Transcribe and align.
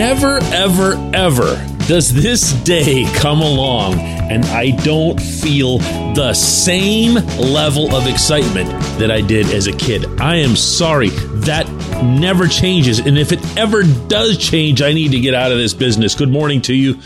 Never, 0.00 0.38
ever, 0.44 0.94
ever 1.12 1.66
does 1.86 2.10
this 2.10 2.54
day 2.62 3.04
come 3.16 3.42
along 3.42 3.98
and 3.98 4.46
I 4.46 4.70
don't 4.70 5.20
feel 5.20 5.76
the 6.14 6.32
same 6.32 7.16
level 7.36 7.94
of 7.94 8.06
excitement 8.06 8.70
that 8.98 9.10
I 9.10 9.20
did 9.20 9.50
as 9.50 9.66
a 9.66 9.76
kid. 9.76 10.06
I 10.18 10.36
am 10.36 10.56
sorry. 10.56 11.10
That 11.44 11.68
never 12.02 12.48
changes. 12.48 12.98
And 12.98 13.18
if 13.18 13.30
it 13.30 13.40
ever 13.58 13.82
does 14.08 14.38
change, 14.38 14.80
I 14.80 14.94
need 14.94 15.10
to 15.10 15.20
get 15.20 15.34
out 15.34 15.52
of 15.52 15.58
this 15.58 15.74
business. 15.74 16.14
Good 16.14 16.30
morning 16.30 16.62
to 16.62 16.74
you. 16.74 16.98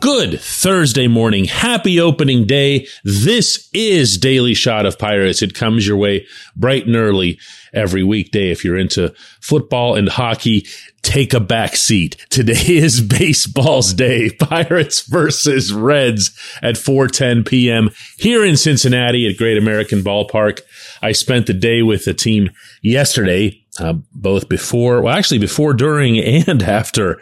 Good 0.00 0.40
Thursday 0.40 1.06
morning. 1.06 1.44
Happy 1.44 2.00
opening 2.00 2.46
day. 2.46 2.88
This 3.04 3.70
is 3.72 4.18
Daily 4.18 4.54
Shot 4.54 4.86
of 4.86 4.98
Pirates. 4.98 5.40
It 5.40 5.54
comes 5.54 5.86
your 5.86 5.96
way 5.96 6.26
bright 6.56 6.84
and 6.86 6.96
early 6.96 7.38
every 7.74 8.02
weekday. 8.02 8.50
If 8.50 8.64
you're 8.64 8.78
into 8.78 9.14
football 9.40 9.94
and 9.94 10.08
hockey, 10.08 10.66
take 11.02 11.34
a 11.34 11.40
back 11.40 11.76
seat. 11.76 12.16
Today 12.30 12.52
is 12.76 13.00
baseball's 13.00 13.92
day. 13.92 14.30
Pirates 14.40 15.02
versus 15.02 15.72
Reds 15.72 16.30
at 16.62 16.76
4:10 16.76 17.46
p.m. 17.46 17.90
here 18.16 18.44
in 18.44 18.56
Cincinnati 18.56 19.28
at 19.28 19.36
Great 19.36 19.58
American 19.58 20.00
Ballpark. 20.00 20.60
I 21.02 21.12
spent 21.12 21.46
the 21.46 21.54
day 21.54 21.82
with 21.82 22.04
the 22.04 22.14
team 22.14 22.50
yesterday, 22.82 23.62
uh, 23.78 23.94
both 24.12 24.48
before, 24.48 25.02
well, 25.02 25.16
actually 25.16 25.38
before, 25.38 25.74
during, 25.74 26.18
and 26.48 26.62
after 26.62 27.20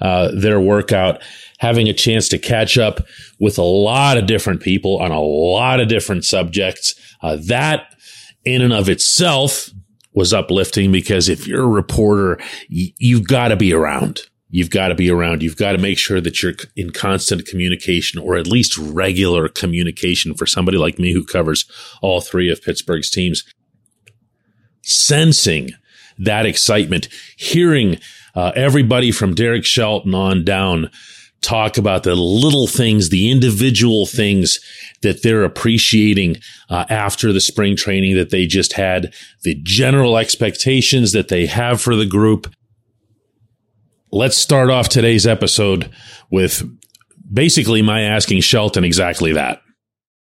uh, 0.00 0.30
their 0.34 0.60
workout 0.60 1.22
having 1.58 1.88
a 1.88 1.94
chance 1.94 2.28
to 2.28 2.38
catch 2.38 2.76
up 2.76 3.06
with 3.38 3.58
a 3.58 3.62
lot 3.62 4.18
of 4.18 4.26
different 4.26 4.60
people 4.60 4.98
on 4.98 5.10
a 5.10 5.20
lot 5.20 5.80
of 5.80 5.88
different 5.88 6.24
subjects. 6.24 6.94
Uh, 7.22 7.38
that 7.46 7.93
in 8.44 8.62
and 8.62 8.72
of 8.72 8.88
itself 8.88 9.70
was 10.12 10.32
uplifting 10.32 10.92
because 10.92 11.28
if 11.28 11.46
you're 11.46 11.64
a 11.64 11.68
reporter, 11.68 12.38
you've 12.68 13.26
got 13.26 13.48
to 13.48 13.56
be 13.56 13.72
around. 13.72 14.20
You've 14.48 14.70
got 14.70 14.88
to 14.88 14.94
be 14.94 15.10
around. 15.10 15.42
You've 15.42 15.56
got 15.56 15.72
to 15.72 15.78
make 15.78 15.98
sure 15.98 16.20
that 16.20 16.40
you're 16.40 16.52
in 16.76 16.90
constant 16.90 17.44
communication 17.46 18.20
or 18.20 18.36
at 18.36 18.46
least 18.46 18.78
regular 18.78 19.48
communication 19.48 20.34
for 20.34 20.46
somebody 20.46 20.78
like 20.78 20.96
me 20.96 21.12
who 21.12 21.24
covers 21.24 21.68
all 22.00 22.20
three 22.20 22.48
of 22.50 22.62
Pittsburgh's 22.62 23.10
teams. 23.10 23.42
Sensing 24.82 25.70
that 26.18 26.46
excitement, 26.46 27.08
hearing 27.36 27.98
uh, 28.36 28.52
everybody 28.54 29.10
from 29.10 29.34
Derek 29.34 29.64
Shelton 29.64 30.14
on 30.14 30.44
down 30.44 30.90
talk 31.44 31.76
about 31.78 32.02
the 32.02 32.14
little 32.14 32.66
things, 32.66 33.10
the 33.10 33.30
individual 33.30 34.06
things 34.06 34.58
that 35.02 35.22
they're 35.22 35.44
appreciating 35.44 36.36
uh, 36.70 36.84
after 36.88 37.32
the 37.32 37.40
spring 37.40 37.76
training 37.76 38.16
that 38.16 38.30
they 38.30 38.46
just 38.46 38.72
had, 38.72 39.12
the 39.42 39.54
general 39.62 40.16
expectations 40.16 41.12
that 41.12 41.28
they 41.28 41.46
have 41.46 41.80
for 41.80 41.94
the 41.94 42.06
group. 42.06 42.52
Let's 44.10 44.36
start 44.36 44.70
off 44.70 44.88
today's 44.88 45.26
episode 45.26 45.90
with 46.30 46.62
basically 47.32 47.82
my 47.82 48.02
asking 48.02 48.40
Shelton 48.40 48.84
exactly 48.84 49.32
that. 49.32 49.60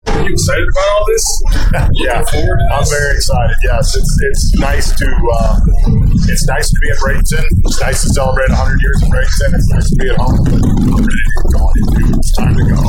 Are 0.06 0.22
you 0.22 0.32
excited 0.32 0.66
about 0.72 0.88
all 0.88 1.04
this? 1.06 1.42
yeah, 2.04 2.24
I'm 2.72 2.88
very 2.88 3.14
excited. 3.14 3.56
Yes, 3.64 3.96
it's 3.96 4.18
it's 4.22 4.58
nice 4.58 4.96
to 4.98 5.06
uh, 5.34 5.60
it's 6.28 6.44
nice 6.46 6.68
to 6.68 6.76
be 6.80 6.88
in 6.90 6.96
Bradenton. 7.00 7.44
It's 7.64 7.80
nice 7.80 8.02
to 8.02 8.08
celebrate 8.10 8.50
100 8.50 8.82
years 8.82 8.98
in 9.02 9.08
Bradenton. 9.08 9.50
It's 9.56 9.70
nice 9.70 9.88
to 9.90 9.96
be 9.96 10.06
at 10.10 10.16
home. 10.18 10.36
I'm 10.36 11.00
ready 11.00 11.22
to 11.22 11.32
get 11.32 11.48
going. 11.54 11.80
It's 12.20 12.32
time 12.36 12.54
to 12.56 12.64
go. 12.66 12.80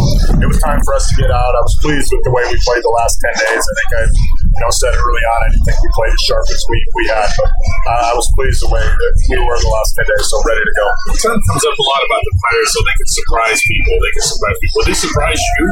It 0.42 0.48
was 0.50 0.60
time 0.60 0.82
for 0.84 0.94
us 0.98 1.08
to 1.10 1.16
get 1.22 1.32
out. 1.32 1.52
I 1.56 1.62
was 1.62 1.76
pleased 1.80 2.10
with 2.12 2.24
the 2.28 2.34
way 2.34 2.44
we 2.50 2.58
played 2.66 2.84
the 2.84 2.96
last 2.98 3.22
10 3.22 3.32
days. 3.46 3.64
I 3.64 3.74
think 3.78 3.90
I 3.96 4.04
you 4.52 4.60
know 4.60 4.72
said 4.74 4.92
early 4.92 5.24
on 5.32 5.40
I 5.44 5.48
didn't 5.48 5.64
think 5.64 5.80
we 5.80 5.90
played 5.96 6.12
as 6.12 6.22
sharp 6.28 6.44
as 6.52 6.62
we, 6.68 6.78
we 7.00 7.04
had, 7.08 7.30
but 7.40 7.50
uh, 7.88 8.12
I 8.12 8.14
was 8.18 8.28
pleased 8.36 8.60
the 8.60 8.72
way 8.74 8.84
that 8.84 9.14
we 9.32 9.40
were 9.40 9.56
the 9.56 9.72
last 9.72 9.96
10 9.96 10.04
days. 10.04 10.26
So 10.28 10.36
ready 10.44 10.64
to 10.66 10.74
go. 10.76 10.88
It 11.16 11.20
comes 11.24 11.64
up 11.64 11.78
a 11.78 11.86
lot 11.88 12.02
about 12.04 12.24
the 12.26 12.34
players, 12.36 12.68
so 12.74 12.78
they 12.84 12.98
can 13.00 13.10
surprise 13.10 13.60
people. 13.64 13.96
They 14.02 14.14
can 14.18 14.26
surprise 14.28 14.58
people. 14.60 14.80
They 14.84 14.98
surprise 14.98 15.40
you? 15.40 15.64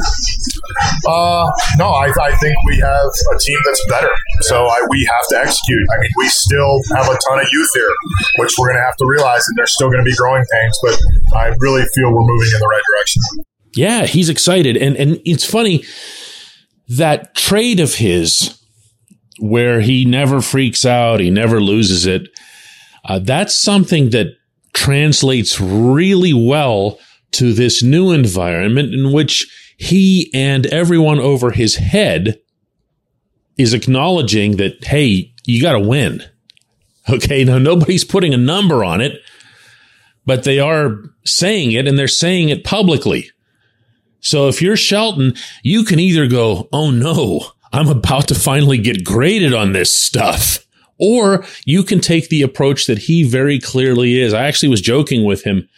Uh, 1.10 1.46
no, 1.76 1.92
I, 1.92 2.08
I 2.14 2.32
think 2.40 2.56
we 2.64 2.78
have 2.80 3.10
a 3.34 3.38
team 3.42 3.60
that's 3.66 3.84
better. 3.90 4.14
So 4.48 4.68
I, 4.68 4.80
we 4.90 5.04
have 5.06 5.26
to 5.34 5.36
execute. 5.44 5.86
I 5.92 5.96
mean, 6.00 6.14
we 6.18 6.28
still 6.30 6.80
have 6.96 7.10
a 7.10 7.18
ton 7.28 7.40
of 7.42 7.49
youth 7.52 7.70
here, 7.74 7.94
which 8.38 8.54
we're 8.58 8.68
going 8.68 8.80
to 8.80 8.86
have 8.86 8.98
to 8.98 9.06
realize 9.06 9.44
that 9.46 9.54
there's 9.58 9.74
still 9.74 9.90
going 9.90 10.04
to 10.04 10.10
be 10.10 10.16
growing 10.16 10.44
pains. 10.52 10.80
But 10.84 11.00
I 11.36 11.56
really 11.60 11.84
feel 11.96 12.14
we're 12.14 12.22
moving 12.22 12.50
in 12.54 12.60
the 12.60 12.68
right 12.72 12.82
direction. 12.92 13.22
Yeah, 13.76 14.06
he's 14.06 14.30
excited, 14.30 14.78
and 14.78 14.96
and 14.98 15.20
it's 15.26 15.46
funny 15.46 15.84
that 16.90 17.36
trade 17.36 17.80
of 17.80 17.96
his, 17.96 18.60
where 19.40 19.80
he 19.80 20.06
never 20.06 20.42
freaks 20.42 20.86
out, 20.86 21.20
he 21.20 21.30
never 21.30 21.62
loses 21.62 22.06
it. 22.06 22.28
Uh, 23.06 23.20
that's 23.20 23.54
something 23.54 24.10
that 24.10 24.28
translates 24.74 25.62
really 25.62 26.34
well 26.34 27.00
to 27.32 27.54
this 27.54 27.84
new 27.84 28.12
environment 28.12 28.94
in 28.94 29.12
which 29.12 29.48
he 29.78 30.30
and 30.34 30.66
everyone 30.68 31.20
over 31.20 31.52
his 31.52 31.76
head 31.76 32.40
is 33.58 33.74
acknowledging 33.74 34.58
that, 34.58 34.84
hey, 34.84 35.32
you 35.46 35.62
got 35.62 35.74
to 35.74 35.80
win. 35.80 36.24
Okay. 37.10 37.44
Now, 37.44 37.58
nobody's 37.58 38.04
putting 38.04 38.34
a 38.34 38.38
number 38.38 38.84
on 38.84 39.02
it, 39.02 39.22
but 40.26 40.44
they 40.44 40.60
are 40.60 41.00
saying 41.26 41.72
it 41.72 41.88
and 41.88 41.98
they're 41.98 42.08
saying 42.08 42.50
it 42.50 42.64
publicly. 42.64 43.32
So 44.20 44.48
if 44.48 44.62
you're 44.62 44.78
Shelton, 44.78 45.34
you 45.64 45.84
can 45.84 46.00
either 46.00 46.28
go, 46.28 46.68
oh 46.74 46.92
no, 46.92 47.52
I'm 47.72 47.88
about 47.88 48.28
to 48.30 48.36
finally 48.36 48.78
get 48.78 49.06
graded 49.06 49.54
on 49.54 49.72
this 49.72 49.98
stuff. 49.98 50.66
Or 50.98 51.46
you 51.66 51.84
can 51.84 52.02
take 52.02 52.28
the 52.28 52.42
approach 52.42 52.88
that 52.88 52.98
he 52.98 53.24
very 53.24 53.58
clearly 53.60 54.20
is. 54.20 54.34
I 54.34 54.44
actually 54.44 54.70
was 54.70 54.82
joking 54.82 55.24
with 55.24 55.44
him 55.44 55.70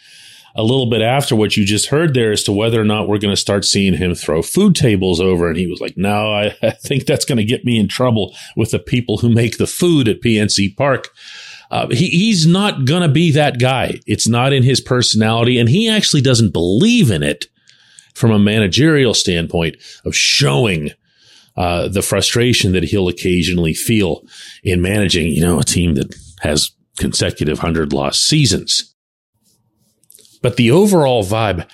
a 0.54 0.62
little 0.62 0.86
bit 0.86 1.00
after 1.00 1.34
what 1.34 1.56
you 1.56 1.64
just 1.64 1.86
heard 1.86 2.14
there 2.14 2.32
as 2.32 2.42
to 2.44 2.52
whether 2.52 2.80
or 2.80 2.84
not 2.84 3.08
we're 3.08 3.18
going 3.18 3.34
to 3.34 3.40
start 3.40 3.64
seeing 3.64 3.94
him 3.94 4.14
throw 4.14 4.42
food 4.42 4.74
tables 4.74 5.20
over. 5.20 5.48
And 5.48 5.56
he 5.56 5.66
was 5.66 5.80
like, 5.80 5.96
no, 5.96 6.32
I, 6.32 6.56
I 6.62 6.70
think 6.70 7.06
that's 7.06 7.24
going 7.24 7.38
to 7.38 7.44
get 7.44 7.64
me 7.64 7.78
in 7.78 7.88
trouble 7.88 8.34
with 8.56 8.70
the 8.70 8.78
people 8.78 9.18
who 9.18 9.30
make 9.30 9.58
the 9.58 9.66
food 9.66 10.08
at 10.08 10.20
PNC 10.20 10.76
Park. 10.76 11.08
Uh, 11.70 11.88
he, 11.88 12.08
he's 12.08 12.46
not 12.46 12.84
going 12.84 13.02
to 13.02 13.08
be 13.08 13.30
that 13.32 13.58
guy. 13.58 13.98
It's 14.06 14.28
not 14.28 14.52
in 14.52 14.62
his 14.62 14.80
personality. 14.80 15.58
And 15.58 15.68
he 15.68 15.88
actually 15.88 16.20
doesn't 16.20 16.52
believe 16.52 17.10
in 17.10 17.22
it 17.22 17.46
from 18.14 18.30
a 18.30 18.38
managerial 18.38 19.14
standpoint 19.14 19.76
of 20.04 20.14
showing 20.14 20.90
uh, 21.56 21.88
the 21.88 22.02
frustration 22.02 22.72
that 22.72 22.84
he'll 22.84 23.08
occasionally 23.08 23.74
feel 23.74 24.22
in 24.62 24.82
managing, 24.82 25.28
you 25.28 25.40
know, 25.40 25.58
a 25.58 25.64
team 25.64 25.94
that 25.94 26.14
has 26.40 26.70
consecutive 26.98 27.58
hundred 27.58 27.92
loss 27.92 28.18
seasons. 28.18 28.91
But 30.42 30.56
the 30.56 30.70
overall 30.70 31.24
vibe, 31.24 31.68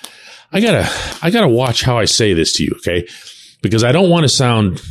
I 0.52 0.60
gotta, 0.60 0.88
I 1.22 1.30
gotta 1.30 1.48
watch 1.48 1.82
how 1.82 1.98
I 1.98 2.04
say 2.04 2.34
this 2.34 2.52
to 2.54 2.64
you, 2.64 2.72
okay? 2.76 3.06
Because 3.62 3.82
I 3.82 3.92
don't 3.92 4.10
want 4.10 4.24
to 4.24 4.28
sound, 4.28 4.82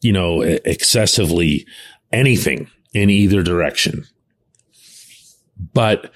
you 0.00 0.12
know, 0.12 0.42
excessively 0.42 1.66
anything 2.12 2.68
in 2.92 3.08
either 3.08 3.42
direction. 3.42 4.04
But 5.72 6.12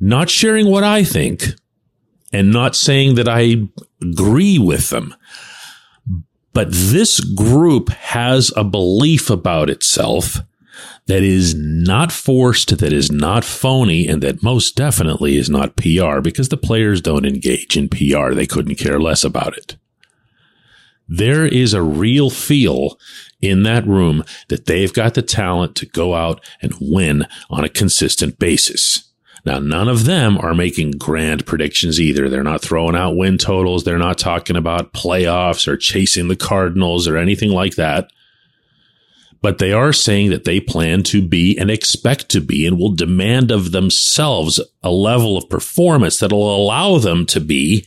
not 0.00 0.30
sharing 0.30 0.66
what 0.66 0.84
I 0.84 1.04
think 1.04 1.44
and 2.32 2.52
not 2.52 2.76
saying 2.76 3.16
that 3.16 3.28
I 3.28 3.68
agree 4.02 4.58
with 4.58 4.90
them. 4.90 5.14
But 6.52 6.68
this 6.70 7.20
group 7.20 7.90
has 7.90 8.52
a 8.56 8.64
belief 8.64 9.28
about 9.30 9.68
itself 9.68 10.40
that 11.06 11.22
is 11.22 11.54
not 11.54 12.12
forced, 12.12 12.78
that 12.78 12.92
is 12.92 13.10
not 13.10 13.44
phony, 13.44 14.06
and 14.06 14.22
that 14.22 14.42
most 14.42 14.76
definitely 14.76 15.36
is 15.36 15.48
not 15.48 15.76
PR 15.76 16.20
because 16.20 16.48
the 16.48 16.56
players 16.56 17.00
don't 17.00 17.26
engage 17.26 17.76
in 17.76 17.88
PR. 17.88 18.32
They 18.32 18.46
couldn't 18.46 18.76
care 18.76 18.98
less 18.98 19.24
about 19.24 19.56
it. 19.56 19.76
There 21.08 21.46
is 21.46 21.72
a 21.72 21.82
real 21.82 22.30
feel 22.30 22.98
in 23.40 23.62
that 23.62 23.86
room 23.86 24.24
that 24.48 24.66
they've 24.66 24.92
got 24.92 25.14
the 25.14 25.22
talent 25.22 25.76
to 25.76 25.86
go 25.86 26.14
out 26.14 26.44
and 26.60 26.74
win 26.80 27.26
on 27.48 27.64
a 27.64 27.68
consistent 27.68 28.38
basis. 28.38 29.04
Now, 29.44 29.60
none 29.60 29.88
of 29.88 30.06
them 30.06 30.36
are 30.38 30.54
making 30.54 30.92
grand 30.92 31.46
predictions 31.46 32.00
either. 32.00 32.28
They're 32.28 32.42
not 32.42 32.62
throwing 32.62 32.96
out 32.96 33.16
win 33.16 33.38
totals. 33.38 33.84
They're 33.84 33.96
not 33.96 34.18
talking 34.18 34.56
about 34.56 34.92
playoffs 34.92 35.68
or 35.68 35.76
chasing 35.76 36.26
the 36.26 36.34
Cardinals 36.34 37.06
or 37.06 37.16
anything 37.16 37.50
like 37.50 37.76
that 37.76 38.10
but 39.42 39.58
they 39.58 39.72
are 39.72 39.92
saying 39.92 40.30
that 40.30 40.44
they 40.44 40.60
plan 40.60 41.02
to 41.04 41.26
be 41.26 41.56
and 41.58 41.70
expect 41.70 42.28
to 42.30 42.40
be 42.40 42.66
and 42.66 42.78
will 42.78 42.94
demand 42.94 43.50
of 43.50 43.72
themselves 43.72 44.60
a 44.82 44.90
level 44.90 45.36
of 45.36 45.48
performance 45.48 46.18
that 46.18 46.32
will 46.32 46.54
allow 46.54 46.98
them 46.98 47.26
to 47.26 47.40
be 47.40 47.86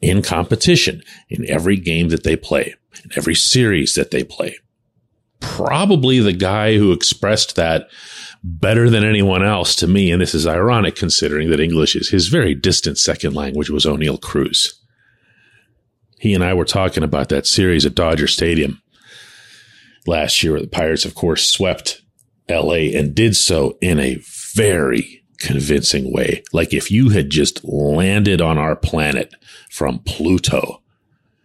in 0.00 0.22
competition 0.22 1.02
in 1.28 1.48
every 1.48 1.76
game 1.76 2.08
that 2.08 2.24
they 2.24 2.36
play, 2.36 2.74
in 3.04 3.10
every 3.16 3.34
series 3.34 3.94
that 3.94 4.10
they 4.10 4.24
play. 4.24 4.56
Probably 5.40 6.18
the 6.18 6.32
guy 6.32 6.76
who 6.76 6.92
expressed 6.92 7.56
that 7.56 7.88
better 8.42 8.88
than 8.88 9.04
anyone 9.04 9.44
else 9.44 9.74
to 9.76 9.86
me, 9.86 10.10
and 10.10 10.22
this 10.22 10.34
is 10.34 10.46
ironic 10.46 10.96
considering 10.96 11.50
that 11.50 11.60
English 11.60 11.96
is 11.96 12.10
his 12.10 12.28
very 12.28 12.54
distant 12.54 12.98
second 12.98 13.34
language, 13.34 13.70
was 13.70 13.84
Oneil 13.84 14.20
Cruz. 14.20 14.80
He 16.18 16.34
and 16.34 16.42
I 16.42 16.54
were 16.54 16.64
talking 16.64 17.02
about 17.02 17.28
that 17.28 17.46
series 17.46 17.86
at 17.86 17.94
Dodger 17.94 18.26
Stadium 18.26 18.82
last 20.08 20.42
year. 20.42 20.60
The 20.60 20.66
Pirates, 20.66 21.04
of 21.04 21.14
course, 21.14 21.48
swept 21.48 22.02
LA 22.48 22.90
and 22.96 23.14
did 23.14 23.36
so 23.36 23.78
in 23.80 24.00
a 24.00 24.20
very 24.54 25.22
convincing 25.38 26.12
way. 26.12 26.42
Like 26.52 26.72
if 26.72 26.90
you 26.90 27.10
had 27.10 27.30
just 27.30 27.64
landed 27.64 28.40
on 28.40 28.58
our 28.58 28.74
planet 28.74 29.32
from 29.70 30.00
Pluto 30.00 30.82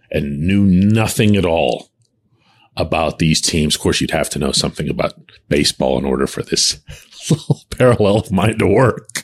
and 0.09 0.41
knew 0.41 0.63
nothing 0.63 1.35
at 1.35 1.45
all 1.45 1.89
about 2.75 3.19
these 3.19 3.41
teams. 3.41 3.75
Of 3.75 3.81
course, 3.81 4.01
you'd 4.01 4.11
have 4.11 4.29
to 4.31 4.39
know 4.39 4.51
something 4.51 4.89
about 4.89 5.13
baseball 5.49 5.97
in 5.97 6.05
order 6.05 6.27
for 6.27 6.41
this 6.41 6.79
little 7.29 7.61
parallel 7.69 8.17
of 8.17 8.31
mine 8.31 8.57
to 8.59 8.67
work. 8.67 9.23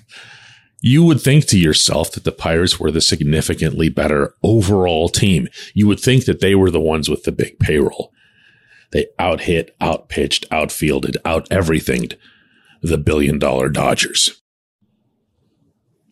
You 0.82 1.04
would 1.04 1.20
think 1.20 1.46
to 1.48 1.60
yourself 1.60 2.12
that 2.14 2.24
the 2.24 2.32
Pirates 2.32 2.80
were 2.80 2.92
the 2.92 3.02
significantly 3.02 3.90
better 3.90 4.34
overall 4.44 5.10
team. 5.10 5.50
You 5.74 5.88
would 5.88 6.00
think 6.00 6.26
that 6.26 6.40
they 6.40 6.56
were 6.56 6.72
the 6.72 6.80
ones 6.80 7.10
with 7.10 7.24
the 7.24 7.32
big 7.32 7.60
payroll. 7.60 8.14
They 8.92 9.08
out 9.18 9.42
hit, 9.42 9.76
out 9.80 10.10
pitched, 10.10 10.46
outfielded, 10.52 11.18
out 11.24 11.48
everythinged 11.52 12.18
the 12.82 12.98
billion 12.98 13.40
dollar 13.40 13.70
Dodgers. 13.70 14.42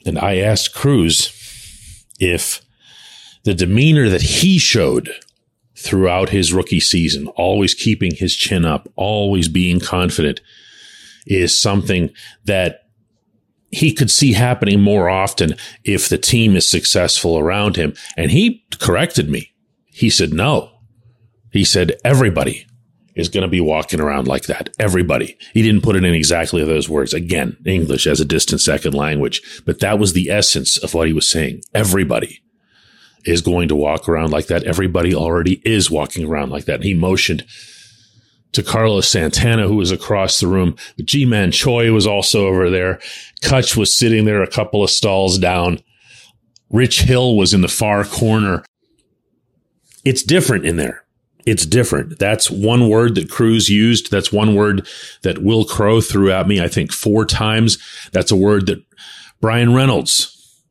And 0.06 0.19
I 0.19 0.38
asked 0.38 0.74
Cruz 0.74 1.33
if 2.19 2.62
the 3.44 3.53
demeanor 3.53 4.09
that 4.09 4.21
he 4.21 4.57
showed 4.57 5.09
throughout 5.75 6.29
his 6.29 6.53
rookie 6.53 6.79
season, 6.79 7.27
always 7.29 7.74
keeping 7.74 8.15
his 8.15 8.35
chin 8.35 8.65
up, 8.65 8.89
always 8.95 9.47
being 9.47 9.80
confident, 9.80 10.41
is 11.25 11.59
something 11.59 12.12
that 12.45 12.81
he 13.71 13.94
could 13.94 14.09
see 14.09 14.33
happening 14.33 14.81
more 14.81 15.09
often 15.09 15.56
if 15.83 16.07
the 16.07 16.18
team 16.18 16.56
is 16.56 16.69
successful 16.69 17.38
around 17.38 17.75
him. 17.75 17.94
And 18.15 18.31
he 18.31 18.65
corrected 18.80 19.30
me. 19.30 19.53
He 19.88 20.09
said, 20.09 20.33
no. 20.33 20.71
He 21.51 21.63
said, 21.63 21.97
everybody 22.03 22.67
is 23.18 23.30
going 23.30 23.42
to 23.42 23.48
be 23.48 23.60
walking 23.60 24.00
around 24.00 24.28
like 24.28 24.44
that. 24.44 24.69
Everybody. 24.80 25.38
He 25.54 25.64
didn't 25.64 25.84
put 25.84 25.96
it 25.96 26.06
in 26.06 26.14
exactly 26.14 26.64
those 26.64 26.88
words. 26.88 27.14
Again, 27.14 27.58
English 27.66 28.08
as 28.08 28.22
a 28.22 28.25
distant 28.25 28.62
second 28.62 28.94
language, 28.94 29.42
but 29.66 29.80
that 29.80 30.00
was 30.00 30.14
the 30.14 30.30
essence 30.30 30.78
of 30.78 30.94
what 30.94 31.08
he 31.08 31.14
was 31.14 31.30
saying. 31.30 31.64
Everybody 31.74 32.42
is 33.25 33.42
going 33.42 33.68
to 33.68 33.75
walk 33.75 34.08
around 34.08 34.31
like 34.31 34.48
that. 34.48 34.64
Everybody 34.64 35.14
already 35.14 35.62
is 35.66 35.92
walking 35.92 36.25
around 36.25 36.52
like 36.52 36.66
that. 36.66 36.75
And 36.75 36.84
he 36.84 36.94
motioned 36.94 37.44
to 38.54 38.64
Carlos 38.64 39.10
Santana, 39.10 39.68
who 39.68 39.75
was 39.75 39.92
across 39.92 40.40
the 40.40 40.48
room. 40.48 40.75
Ji-Man 41.04 41.52
Choi 41.52 41.92
was 41.92 42.08
also 42.08 42.48
over 42.48 42.69
there. 42.69 43.00
Cutch 43.42 43.75
was 43.75 43.96
sitting 43.96 44.25
there 44.25 44.42
a 44.42 44.50
couple 44.50 44.84
of 44.84 44.90
stalls 44.90 45.38
down. 45.38 45.80
Rich 46.69 47.02
Hill 47.02 47.36
was 47.36 47.54
in 47.54 47.62
the 47.62 47.68
far 47.68 48.06
corner. 48.06 48.64
It's 50.06 50.24
different 50.24 50.66
in 50.66 50.78
there. 50.78 51.04
It's 51.47 51.65
different. 51.65 52.19
That's 52.19 52.51
one 52.51 52.89
word 52.89 53.15
that 53.15 53.31
Cruz 53.31 53.69
used. 53.69 54.11
That's 54.11 54.33
one 54.33 54.53
word 54.53 54.85
that 55.21 55.41
Wil 55.41 55.63
Crowe 55.63 56.01
threw 56.01 56.29
at 56.29 56.45
me, 56.45 56.59
I 56.61 56.67
think, 56.67 56.91
four 56.91 57.25
times. 57.25 57.77
That's 58.11 58.31
a 58.31 58.35
word 58.35 58.65
that 58.65 58.83
Bryan 59.39 59.73
Reynolds 59.73 60.61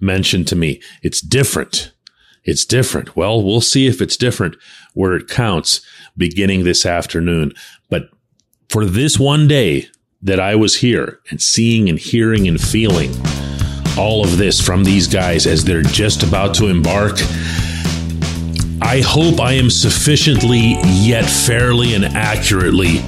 mentioned 0.00 0.48
to 0.48 0.56
me. 0.56 0.80
It's 1.02 1.20
different. 1.20 1.92
It's 2.42 2.64
different. 2.64 3.14
Well, 3.14 3.42
we'll 3.42 3.60
see 3.60 3.86
if 3.86 4.00
it's 4.00 4.16
different 4.16 4.56
where 4.94 5.14
it 5.14 5.28
counts 5.28 5.82
beginning 6.16 6.64
this 6.64 6.86
afternoon. 6.86 7.52
But 7.90 8.08
for 8.70 8.86
this 8.86 9.18
one 9.18 9.46
day 9.46 9.88
that 10.22 10.40
I 10.40 10.54
was 10.54 10.78
here 10.78 11.20
and 11.28 11.42
seeing 11.42 11.90
and 11.90 11.98
hearing 11.98 12.48
and 12.48 12.58
feeling 12.58 13.12
all 13.98 14.24
of 14.24 14.38
this 14.38 14.58
from 14.58 14.84
these 14.84 15.06
guys 15.06 15.46
as 15.46 15.66
they're 15.66 15.82
just 15.82 16.22
about 16.22 16.54
to 16.54 16.68
embark, 16.68 17.18
I 18.82 19.00
hope 19.00 19.40
I 19.40 19.52
am 19.52 19.70
sufficiently 19.70 20.76
yet 20.82 21.24
fairly 21.24 21.94
and 21.94 22.04
accurately 22.04 22.98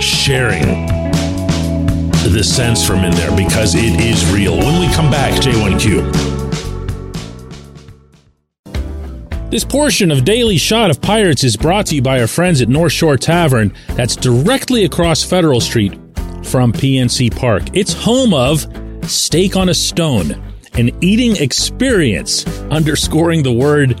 sharing 0.00 0.86
the 2.30 2.42
sense 2.42 2.86
from 2.86 3.04
in 3.04 3.12
there 3.12 3.36
because 3.36 3.74
it 3.74 4.00
is 4.00 4.24
real. 4.32 4.56
When 4.56 4.80
we 4.80 4.86
come 4.94 5.10
back, 5.10 5.34
J1Q. 5.42 6.30
This 9.50 9.64
portion 9.64 10.10
of 10.10 10.24
Daily 10.24 10.56
Shot 10.56 10.90
of 10.90 11.02
Pirates 11.02 11.44
is 11.44 11.56
brought 11.56 11.86
to 11.86 11.96
you 11.96 12.02
by 12.02 12.20
our 12.20 12.26
friends 12.26 12.62
at 12.62 12.68
North 12.68 12.92
Shore 12.92 13.18
Tavern, 13.18 13.74
that's 13.88 14.16
directly 14.16 14.84
across 14.84 15.22
Federal 15.22 15.60
Street 15.60 15.92
from 16.44 16.72
PNC 16.72 17.36
Park. 17.36 17.64
It's 17.74 17.92
home 17.92 18.32
of 18.32 18.66
Steak 19.10 19.56
on 19.56 19.68
a 19.68 19.74
Stone, 19.74 20.42
an 20.74 20.90
eating 21.02 21.36
experience, 21.36 22.46
underscoring 22.70 23.42
the 23.42 23.52
word 23.52 24.00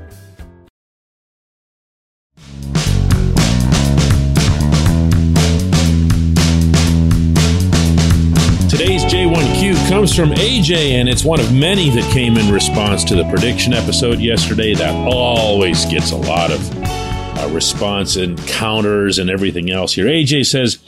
Comes 10.01 10.15
from 10.15 10.31
AJ, 10.31 10.93
and 10.93 11.07
it's 11.07 11.23
one 11.23 11.39
of 11.39 11.53
many 11.53 11.91
that 11.91 12.11
came 12.11 12.35
in 12.35 12.51
response 12.51 13.03
to 13.03 13.13
the 13.13 13.23
prediction 13.29 13.71
episode 13.71 14.17
yesterday. 14.17 14.73
That 14.73 14.95
always 14.95 15.85
gets 15.85 16.09
a 16.09 16.17
lot 16.17 16.49
of 16.49 17.37
uh, 17.37 17.47
response 17.51 18.15
and 18.15 18.35
counters 18.47 19.19
and 19.19 19.29
everything 19.29 19.69
else 19.69 19.93
here. 19.93 20.07
AJ 20.07 20.47
says 20.47 20.79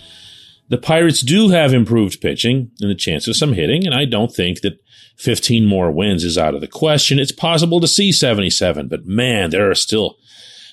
the 0.70 0.80
Pirates 0.80 1.22
do 1.22 1.50
have 1.50 1.76
improved 1.76 2.22
pitching 2.22 2.72
and 2.82 2.90
the 2.90 2.96
chance 2.96 3.28
of 3.28 3.36
some 3.36 3.54
hitting, 3.54 3.86
and 3.86 3.94
I 3.94 4.06
don't 4.06 4.34
think 4.34 4.62
that 4.62 4.84
15 5.18 5.64
more 5.64 5.92
wins 5.92 6.24
is 6.24 6.36
out 6.36 6.56
of 6.56 6.62
the 6.62 6.68
question. 6.68 7.20
It's 7.20 7.32
possible 7.32 7.80
to 7.82 7.88
see 7.88 8.12
77, 8.12 8.88
but 8.88 9.06
man, 9.06 9.52
there 9.52 9.70
are 9.70 9.76
still 9.76 10.18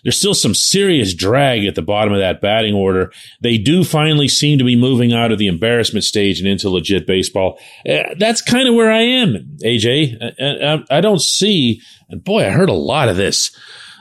there's 0.03 0.19
still 0.19 0.35
some 0.35 0.55
serious 0.55 1.15
drag 1.15 1.65
at 1.65 1.75
the 1.75 1.83
bottom 1.83 2.13
of 2.13 2.21
that 2.21 2.41
batting 2.41 2.75
order. 2.75 3.13
They 3.41 3.59
do 3.59 3.85
finally 3.85 4.29
seem 4.29 4.59
to 4.59 4.65
be 4.65 4.77
moving 4.77 5.13
out 5.13 5.33
of 5.33 5.39
the 5.39 5.47
embarrassment 5.47 6.05
stage 6.05 6.41
and 6.41 6.49
into 6.49 6.71
legit 6.71 7.07
baseball. 7.07 7.59
Uh, 7.89 8.15
that's 8.19 8.43
kind 8.43 8.69
of 8.69 8.75
where 8.75 8.91
I 8.91 9.03
am, 9.03 9.57
AJ. 9.63 10.17
I, 10.41 10.75
I, 10.75 10.99
I, 10.99 11.01
don't 11.01 11.21
see, 11.21 11.81
and 12.09 12.23
boy, 12.23 12.47
I 12.47 12.51
heard 12.51 12.69
a 12.69 12.75
lot 12.75 13.09
of 13.09 13.17
this. 13.17 13.57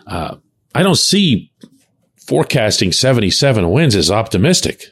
Uh, 0.08 0.36
I 0.74 0.84
don't 0.84 0.98
see 0.98 1.52
forecasting 2.28 2.92
77 2.92 3.70
wins 3.72 3.96
as 3.96 4.12
optimistic. 4.12 4.86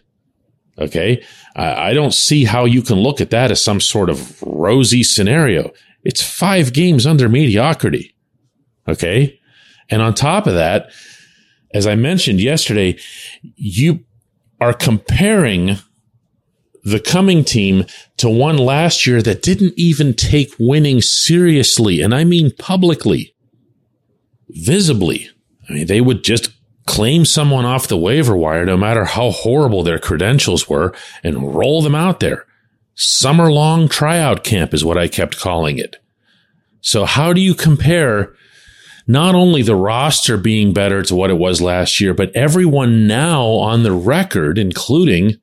Okay. 0.79 1.23
I, 1.55 1.89
I 1.89 1.93
don't 1.93 2.13
see 2.13 2.45
how 2.45 2.65
you 2.65 2.81
can 2.81 2.97
look 2.97 3.21
at 3.21 3.29
that 3.31 3.51
as 3.51 3.63
some 3.63 3.79
sort 3.79 4.09
of 4.09 4.41
rosy 4.41 5.03
scenario. 5.03 5.71
It's 6.03 6.21
five 6.21 6.73
games 6.73 7.05
under 7.05 7.29
mediocrity. 7.29 8.15
Okay. 8.87 9.39
And 9.89 10.01
on 10.01 10.13
top 10.13 10.47
of 10.47 10.53
that, 10.53 10.91
as 11.73 11.87
I 11.87 11.95
mentioned 11.95 12.41
yesterday, 12.41 12.97
you 13.55 14.05
are 14.59 14.73
comparing 14.73 15.77
the 16.83 16.99
coming 16.99 17.43
team 17.43 17.85
to 18.17 18.29
one 18.29 18.57
last 18.57 19.05
year 19.05 19.21
that 19.21 19.41
didn't 19.41 19.73
even 19.75 20.13
take 20.13 20.53
winning 20.57 21.01
seriously. 21.01 22.01
And 22.01 22.15
I 22.15 22.23
mean 22.23 22.51
publicly, 22.57 23.35
visibly. 24.49 25.29
I 25.69 25.73
mean, 25.73 25.87
they 25.87 25.99
would 25.99 26.23
just 26.23 26.49
claim 26.85 27.25
someone 27.25 27.65
off 27.65 27.89
the 27.89 27.97
waiver 27.97 28.35
wire, 28.35 28.65
no 28.65 28.77
matter 28.77 29.03
how 29.03 29.31
horrible 29.31 29.83
their 29.83 29.99
credentials 29.99 30.69
were, 30.69 30.95
and 31.23 31.53
roll 31.53 31.81
them 31.81 31.95
out 31.95 32.21
there. 32.21 32.45
Summer 32.95 33.51
long 33.51 33.89
tryout 33.89 34.43
camp 34.45 34.73
is 34.73 34.85
what 34.85 34.97
I 34.97 35.09
kept 35.09 35.37
calling 35.37 35.77
it. 35.77 35.97
So 36.79 37.03
how 37.03 37.33
do 37.33 37.41
you 37.41 37.53
compare 37.53 38.33
not 39.07 39.35
only 39.35 39.61
the 39.61 39.75
roster 39.75 40.37
being 40.37 40.73
better 40.73 41.01
to 41.01 41.15
what 41.15 41.29
it 41.29 41.37
was 41.37 41.61
last 41.61 42.01
year, 42.01 42.13
but 42.13 42.35
everyone 42.35 43.07
now 43.07 43.43
on 43.45 43.83
the 43.83 43.93
record, 43.93 44.57
including 44.57 45.35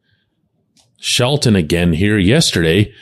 Shelton 1.00 1.56
again 1.56 1.94
here 1.94 2.18
yesterday, 2.18 2.92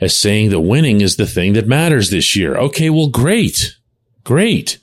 as 0.00 0.16
saying 0.16 0.50
the 0.50 0.60
winning 0.60 1.00
is 1.00 1.16
the 1.16 1.26
thing 1.26 1.54
that 1.54 1.66
matters 1.66 2.10
this 2.10 2.36
year. 2.36 2.56
Okay, 2.56 2.90
well, 2.90 3.08
great. 3.08 3.76
Great. 4.22 4.78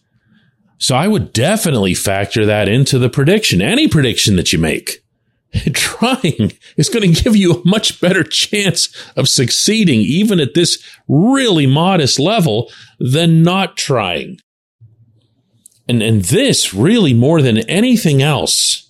So 0.78 0.96
I 0.96 1.08
would 1.08 1.32
definitely 1.32 1.94
factor 1.94 2.46
that 2.46 2.68
into 2.68 3.00
the 3.00 3.10
prediction, 3.10 3.62
any 3.62 3.88
prediction 3.88 4.36
that 4.36 4.52
you 4.52 4.60
make. 4.60 5.04
Trying 5.74 6.54
is 6.76 6.90
going 6.90 7.14
to 7.14 7.24
give 7.24 7.36
you 7.36 7.54
a 7.54 7.68
much 7.68 8.02
better 8.02 8.24
chance 8.24 8.94
of 9.16 9.30
succeeding, 9.30 10.00
even 10.02 10.40
at 10.40 10.56
this 10.56 10.84
really 11.08 11.68
modest 11.68 12.20
level, 12.20 12.72
than 13.00 13.44
not 13.44 13.78
trying. 13.78 14.40
And, 15.92 16.02
and 16.02 16.22
this 16.22 16.74
really 16.74 17.14
more 17.14 17.42
than 17.42 17.70
anything 17.70 18.22
else 18.22 18.88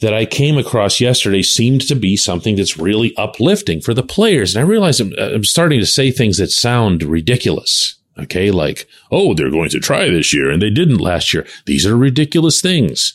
that 0.00 0.12
I 0.12 0.26
came 0.26 0.58
across 0.58 1.00
yesterday 1.00 1.40
seemed 1.40 1.88
to 1.88 1.94
be 1.94 2.18
something 2.18 2.54
that's 2.54 2.76
really 2.76 3.16
uplifting 3.16 3.80
for 3.80 3.94
the 3.94 4.02
players. 4.02 4.54
And 4.54 4.62
I 4.62 4.68
realize 4.68 5.00
I'm, 5.00 5.14
I'm 5.18 5.42
starting 5.42 5.80
to 5.80 5.86
say 5.86 6.10
things 6.10 6.36
that 6.36 6.50
sound 6.50 7.02
ridiculous. 7.02 7.94
Okay. 8.18 8.50
Like, 8.50 8.86
oh, 9.10 9.32
they're 9.32 9.50
going 9.50 9.70
to 9.70 9.80
try 9.80 10.10
this 10.10 10.34
year 10.34 10.50
and 10.50 10.60
they 10.60 10.68
didn't 10.68 10.98
last 10.98 11.32
year. 11.32 11.46
These 11.64 11.86
are 11.86 11.96
ridiculous 11.96 12.60
things 12.60 13.14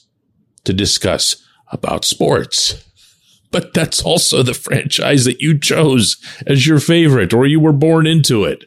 to 0.64 0.74
discuss 0.74 1.36
about 1.72 2.04
sports. 2.04 2.84
but 3.52 3.76
that's 3.76 4.02
also 4.02 4.42
the 4.42 4.54
franchise 4.66 5.26
that 5.26 5.40
you 5.40 5.60
chose 5.60 6.18
as 6.48 6.66
your 6.66 6.80
favorite 6.80 7.32
or 7.32 7.46
you 7.46 7.60
were 7.60 7.74
born 7.74 8.08
into 8.08 8.44
it. 8.44 8.64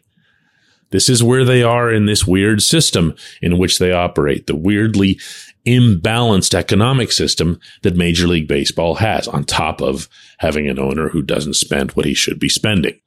This 0.90 1.08
is 1.08 1.22
where 1.22 1.44
they 1.44 1.62
are 1.62 1.92
in 1.92 2.06
this 2.06 2.26
weird 2.26 2.62
system 2.62 3.14
in 3.40 3.58
which 3.58 3.78
they 3.78 3.92
operate, 3.92 4.46
the 4.46 4.56
weirdly 4.56 5.20
imbalanced 5.66 6.54
economic 6.54 7.12
system 7.12 7.60
that 7.82 7.96
Major 7.96 8.26
League 8.26 8.48
Baseball 8.48 8.96
has, 8.96 9.28
on 9.28 9.44
top 9.44 9.80
of 9.80 10.08
having 10.38 10.68
an 10.68 10.78
owner 10.78 11.10
who 11.10 11.22
doesn't 11.22 11.54
spend 11.54 11.92
what 11.92 12.06
he 12.06 12.14
should 12.14 12.38
be 12.38 12.48
spending. 12.48 12.98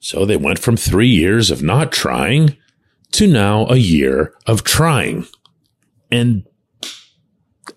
So 0.00 0.24
they 0.24 0.36
went 0.36 0.58
from 0.58 0.76
three 0.76 1.08
years 1.08 1.50
of 1.50 1.62
not 1.62 1.92
trying 1.92 2.56
to 3.12 3.26
now 3.26 3.66
a 3.66 3.76
year 3.76 4.34
of 4.46 4.64
trying. 4.64 5.26
And 6.10 6.44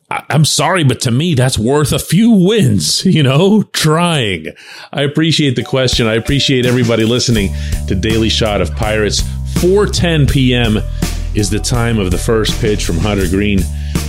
I'm 0.10 0.46
sorry, 0.46 0.86
but 0.86 1.02
to 1.02 1.12
me, 1.12 1.34
that's 1.34 1.60
worth 1.60 1.92
a 1.92 2.00
few 2.00 2.32
wins, 2.32 3.06
you 3.06 3.24
know, 3.24 3.64
trying. 3.74 4.48
I 4.94 5.02
appreciate 5.02 5.56
the 5.56 5.64
question. 5.64 6.08
I 6.08 6.16
appreciate 6.16 6.66
everybody 6.66 7.04
listening 7.04 7.54
to 7.88 7.96
Daily 7.96 8.30
Shot 8.30 8.62
of 8.62 8.74
Pirates. 8.76 9.22
4:10 9.60 10.32
p.m. 10.32 10.78
is 11.36 11.50
the 11.50 11.60
time 11.60 12.00
of 12.00 12.12
the 12.12 12.18
first 12.18 12.60
pitch 12.62 12.86
from 12.86 12.98
Hunter 12.98 13.28
Greene 13.28 13.60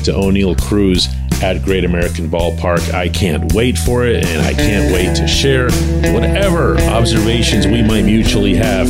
to 0.05 0.13
Oneil 0.13 0.61
Cruz 0.61 1.09
at 1.43 1.65
Great 1.65 1.85
American 1.85 2.29
Ballpark. 2.29 2.93
I 2.93 3.09
can't 3.09 3.53
wait 3.53 3.77
for 3.77 4.07
it, 4.07 4.25
and 4.25 4.43
I 4.43 4.55
can't 4.55 4.93
wait 4.93 5.17
to 5.17 5.27
share 5.27 5.71
whatever 6.13 6.79
observations 6.79 7.67
we 7.67 7.83
might 7.83 8.05
mutually 8.05 8.55
have 8.55 8.89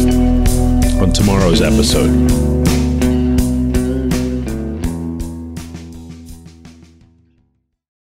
on 1.01 1.13
tomorrow's 1.13 1.63
episode. 1.63 2.58